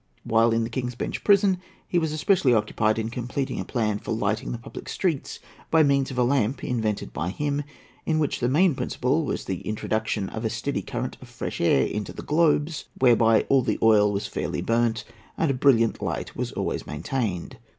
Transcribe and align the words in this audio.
While 0.23 0.51
in 0.51 0.63
the 0.63 0.69
King's 0.71 0.95
Bench 0.95 1.23
Prison 1.23 1.59
he 1.87 1.99
was 1.99 2.11
especially 2.11 2.55
occupied 2.55 2.97
in 2.97 3.09
completing 3.11 3.59
a 3.59 3.63
plan 3.63 3.99
for 3.99 4.11
lighting 4.11 4.51
the 4.51 4.57
public 4.57 4.89
streets 4.89 5.37
by 5.69 5.83
means 5.83 6.09
of 6.09 6.17
a 6.17 6.23
lamp 6.23 6.63
invented 6.63 7.13
by 7.13 7.29
him, 7.29 7.61
in 8.03 8.17
which 8.17 8.39
the 8.39 8.49
main 8.49 8.73
principle 8.73 9.23
was 9.23 9.45
the 9.45 9.61
introduction 9.61 10.27
of 10.29 10.43
a 10.43 10.49
steady 10.49 10.81
current 10.81 11.17
of 11.21 11.29
fresh 11.29 11.61
air 11.61 11.85
into 11.85 12.13
the 12.13 12.23
globes, 12.23 12.85
whereby 12.97 13.41
all 13.41 13.61
the 13.61 13.77
oil 13.83 14.11
was 14.11 14.25
fairly 14.25 14.63
burnt, 14.63 15.03
and 15.37 15.51
a 15.51 15.53
brilliant 15.53 16.01
light 16.01 16.35
was 16.35 16.51
always 16.53 16.87
maintained. 16.87 17.57